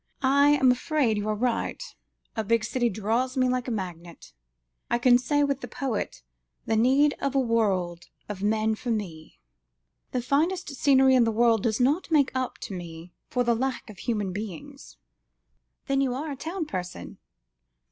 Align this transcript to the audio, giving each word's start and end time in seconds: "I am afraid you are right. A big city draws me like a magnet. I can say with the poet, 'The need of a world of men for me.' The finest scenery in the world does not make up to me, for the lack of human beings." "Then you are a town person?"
"I 0.23 0.49
am 0.57 0.71
afraid 0.71 1.17
you 1.17 1.29
are 1.29 1.35
right. 1.35 1.79
A 2.35 2.43
big 2.43 2.63
city 2.63 2.89
draws 2.89 3.37
me 3.37 3.47
like 3.47 3.67
a 3.67 3.71
magnet. 3.71 4.33
I 4.89 4.97
can 4.97 5.19
say 5.19 5.43
with 5.43 5.61
the 5.61 5.67
poet, 5.67 6.23
'The 6.65 6.75
need 6.75 7.13
of 7.21 7.35
a 7.35 7.39
world 7.39 8.07
of 8.27 8.41
men 8.41 8.73
for 8.73 8.89
me.' 8.89 9.39
The 10.11 10.23
finest 10.23 10.69
scenery 10.73 11.13
in 11.13 11.23
the 11.23 11.31
world 11.31 11.61
does 11.61 11.79
not 11.79 12.09
make 12.09 12.31
up 12.33 12.57
to 12.61 12.73
me, 12.73 13.13
for 13.29 13.43
the 13.43 13.53
lack 13.53 13.91
of 13.91 13.99
human 13.99 14.33
beings." 14.33 14.97
"Then 15.85 16.01
you 16.01 16.15
are 16.15 16.31
a 16.31 16.35
town 16.35 16.65
person?" 16.65 17.19